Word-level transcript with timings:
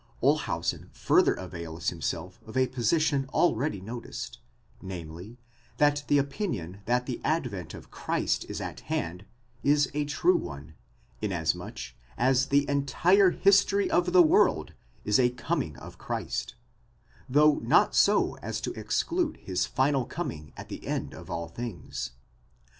Olshausen 0.23 0.89
further 0.93 1.35
avails 1.35 1.89
himself 1.89 2.41
of 2.47 2.57
a 2.57 2.65
position 2.65 3.27
already 3.33 3.79
noticed, 3.79 4.39
namely, 4.81 5.37
that 5.77 6.03
the 6.07 6.17
opinion 6.17 6.79
that 6.85 7.05
the 7.05 7.21
advent 7.23 7.75
of 7.75 7.91
Christ 7.91 8.43
is 8.49 8.59
at 8.59 8.79
hand, 8.79 9.25
is 9.61 9.91
a 9.93 10.05
true 10.05 10.37
one, 10.37 10.73
inasmuch 11.21 11.93
as 12.17 12.47
the 12.47 12.67
entire 12.67 13.29
history 13.29 13.91
of 13.91 14.11
the 14.11 14.23
world 14.23 14.73
is 15.05 15.19
a 15.19 15.29
coming 15.29 15.77
of 15.77 15.99
Christ; 15.99 16.55
though 17.29 17.59
not 17.59 17.93
so 17.93 18.37
as 18.37 18.59
to 18.61 18.73
exclude 18.73 19.37
his 19.37 19.67
final 19.67 20.05
coming 20.05 20.51
at 20.57 20.69
the 20.69 20.87
end 20.87 21.13
of 21.13 21.29
all 21.29 21.47
things. 21.47 22.13